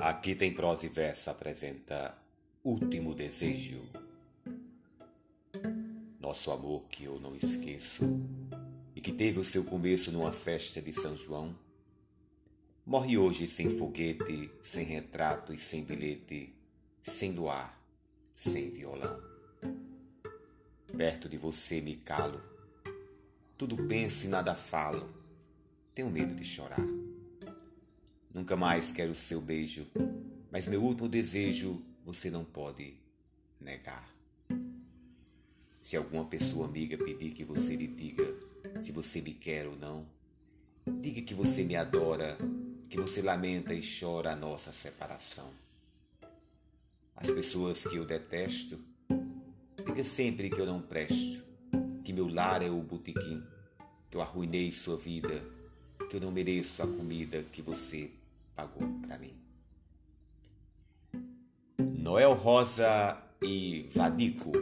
[0.00, 2.16] Aqui tem prosa e verso apresenta
[2.64, 3.82] Último Desejo.
[6.18, 8.02] Nosso amor que eu não esqueço
[8.96, 11.54] e que teve o seu começo numa festa de São João,
[12.86, 16.54] morre hoje sem foguete, sem retrato e sem bilhete,
[17.02, 17.78] sem luar,
[18.34, 19.22] sem violão.
[20.96, 22.42] Perto de você me calo,
[23.58, 25.14] tudo penso e nada falo,
[25.94, 27.09] tenho medo de chorar.
[28.32, 29.86] Nunca mais quero o seu beijo,
[30.52, 32.94] mas meu último desejo você não pode
[33.60, 34.08] negar.
[35.80, 38.24] Se alguma pessoa amiga pedir que você lhe diga
[38.82, 40.06] se você me quer ou não,
[41.00, 42.38] diga que você me adora,
[42.88, 45.50] que você lamenta e chora a nossa separação.
[47.16, 48.78] As pessoas que eu detesto,
[49.84, 51.44] diga sempre que eu não presto,
[52.04, 53.42] que meu lar é o botequim,
[54.08, 55.42] que eu arruinei sua vida,
[56.08, 58.10] que eu não mereço a comida que você
[58.60, 59.34] pagou para mim.
[61.78, 64.52] Noel Rosa e Vadico